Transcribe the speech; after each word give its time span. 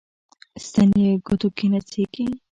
ستن 0.65 0.89
یې 1.03 1.09
ګوتو 1.25 1.47
کې 1.57 1.65
نڅیږي 1.71 2.25